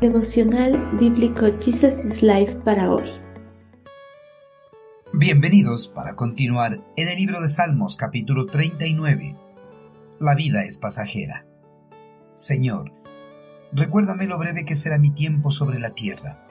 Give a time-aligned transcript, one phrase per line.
[0.00, 3.10] Devocional Bíblico Jesus is Life para hoy.
[5.12, 9.36] Bienvenidos para continuar en el libro de Salmos capítulo 39.
[10.18, 11.44] La vida es pasajera.
[12.34, 12.94] Señor,
[13.72, 16.48] recuérdame lo breve que será mi tiempo sobre la tierra.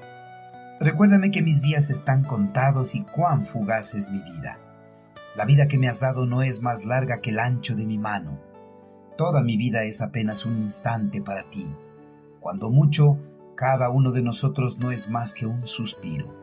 [0.79, 4.59] Recuérdame que mis días están contados y cuán fugaz es mi vida.
[5.35, 7.97] La vida que me has dado no es más larga que el ancho de mi
[7.97, 8.39] mano.
[9.17, 11.67] Toda mi vida es apenas un instante para ti.
[12.39, 13.17] Cuando mucho,
[13.59, 16.33] cada uno de nosotros no es más que un suspiro.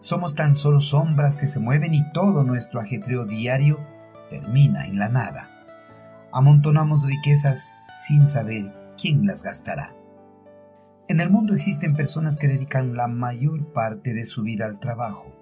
[0.00, 3.78] Somos tan solo sombras que se mueven y todo nuestro ajetreo diario
[4.30, 5.48] termina en la nada.
[6.32, 7.72] Amontonamos riquezas
[8.04, 9.94] sin saber quién las gastará.
[11.06, 15.32] En el mundo existen personas que dedican la mayor parte de su vida al trabajo.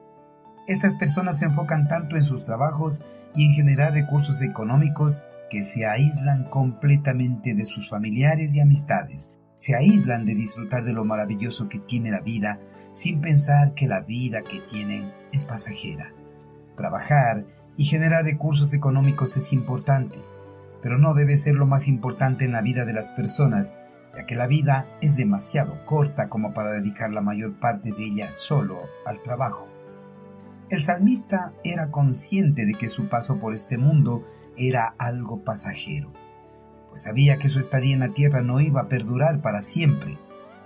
[0.69, 3.03] Estas personas se enfocan tanto en sus trabajos
[3.35, 9.75] y en generar recursos económicos que se aíslan completamente de sus familiares y amistades, se
[9.75, 12.61] aíslan de disfrutar de lo maravilloso que tiene la vida
[12.93, 16.13] sin pensar que la vida que tienen es pasajera.
[16.77, 17.47] Trabajar
[17.79, 20.19] y generar recursos económicos es importante,
[20.83, 23.75] pero no debe ser lo más importante en la vida de las personas,
[24.15, 28.35] ya que la vida es demasiado corta como para dedicar la mayor parte de ella
[28.35, 29.67] solo al trabajo.
[30.69, 34.27] El salmista era consciente de que su paso por este mundo
[34.59, 36.13] era algo pasajero,
[36.95, 40.17] pues sabía que su estadía en la tierra no iba a perdurar para siempre.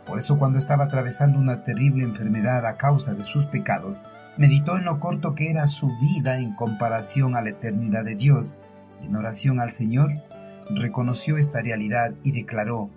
[0.05, 4.03] Por eso cuando estaba atravesando una terrible enfermedad a causa de sus pecados,
[4.37, 8.59] meditó en lo corto que era su vida en comparación a la eternidad de Dios,
[9.03, 10.11] en oración al Señor,
[10.69, 12.91] reconoció esta realidad y declaró,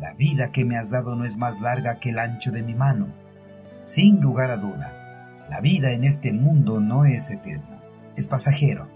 [0.00, 2.74] La vida que me has dado no es más larga que el ancho de mi
[2.74, 3.08] mano.
[3.84, 7.82] Sin lugar a duda, la vida en este mundo no es eterna,
[8.16, 8.88] es pasajero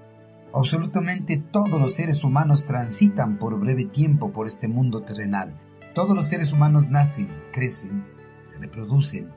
[0.57, 5.53] Absolutamente todos los seres humanos transitan por breve tiempo por este mundo terrenal.
[5.95, 8.05] Todos los seres humanos nacen, crecen,
[8.45, 9.31] se reproducen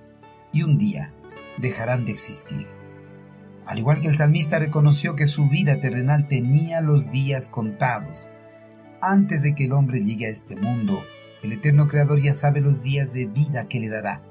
[0.53, 1.13] y un día
[1.57, 2.67] dejarán de existir.
[3.65, 8.29] Al igual que el salmista reconoció que su vida terrenal tenía los días contados.
[9.01, 10.99] Antes de que el hombre llegue a este mundo,
[11.41, 14.21] el eterno Creador ya sabe los días de vida que le dará.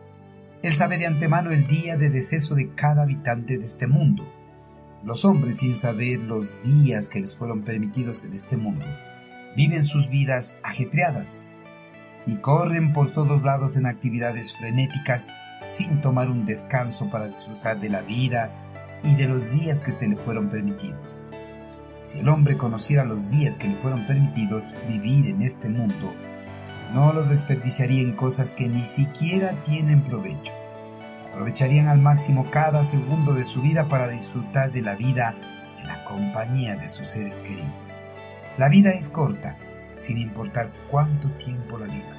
[0.62, 4.24] Él sabe de antemano el día de deceso de cada habitante de este mundo.
[5.04, 8.84] Los hombres, sin saber los días que les fueron permitidos en este mundo,
[9.56, 11.44] viven sus vidas ajetreadas
[12.26, 15.32] y corren por todos lados en actividades frenéticas
[15.66, 18.50] sin tomar un descanso para disfrutar de la vida
[19.04, 21.22] y de los días que se le fueron permitidos.
[22.00, 26.14] Si el hombre conociera los días que le fueron permitidos vivir en este mundo,
[26.94, 30.52] no los desperdiciaría en cosas que ni siquiera tienen provecho
[31.36, 35.36] aprovecharían al máximo cada segundo de su vida para disfrutar de la vida
[35.78, 38.02] en la compañía de sus seres queridos.
[38.56, 39.58] La vida es corta,
[39.96, 42.16] sin importar cuánto tiempo la viva.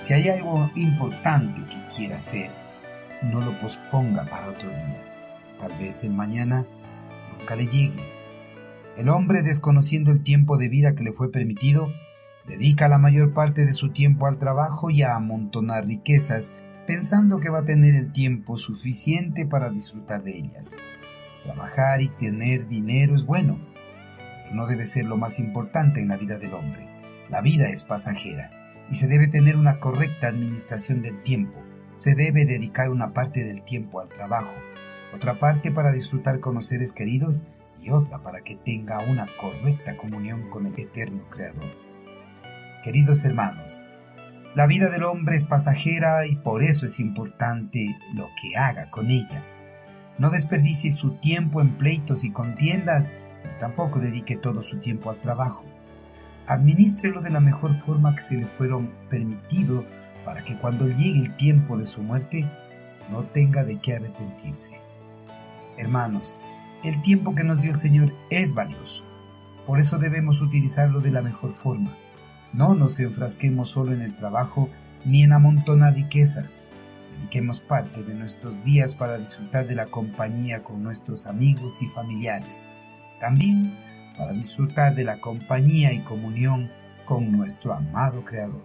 [0.00, 2.50] Si hay algo importante que quiera hacer,
[3.22, 5.04] no lo posponga para otro día.
[5.58, 6.64] Tal vez el mañana
[7.38, 8.02] nunca le llegue.
[8.96, 11.92] El hombre, desconociendo el tiempo de vida que le fue permitido,
[12.46, 16.54] dedica la mayor parte de su tiempo al trabajo y a amontonar riquezas
[16.86, 20.74] pensando que va a tener el tiempo suficiente para disfrutar de ellas.
[21.44, 23.58] Trabajar y tener dinero es bueno,
[24.42, 26.88] pero no debe ser lo más importante en la vida del hombre.
[27.30, 28.50] La vida es pasajera
[28.90, 31.60] y se debe tener una correcta administración del tiempo.
[31.96, 34.52] Se debe dedicar una parte del tiempo al trabajo,
[35.14, 37.44] otra parte para disfrutar con seres queridos
[37.80, 41.70] y otra para que tenga una correcta comunión con el eterno Creador.
[42.82, 43.80] Queridos hermanos,
[44.54, 49.10] la vida del hombre es pasajera y por eso es importante lo que haga con
[49.10, 49.42] ella.
[50.18, 53.12] No desperdicie su tiempo en pleitos y contiendas,
[53.58, 55.64] tampoco dedique todo su tiempo al trabajo.
[56.46, 59.86] Administrelo de la mejor forma que se le fueron permitido
[60.24, 62.44] para que cuando llegue el tiempo de su muerte
[63.10, 64.72] no tenga de qué arrepentirse.
[65.78, 66.36] Hermanos,
[66.84, 69.04] el tiempo que nos dio el Señor es valioso.
[69.66, 71.96] Por eso debemos utilizarlo de la mejor forma.
[72.52, 74.68] No nos enfrasquemos solo en el trabajo
[75.04, 76.62] ni en amontonar riquezas.
[77.16, 82.62] Dediquemos parte de nuestros días para disfrutar de la compañía con nuestros amigos y familiares.
[83.20, 83.74] También
[84.18, 86.70] para disfrutar de la compañía y comunión
[87.06, 88.64] con nuestro amado Creador.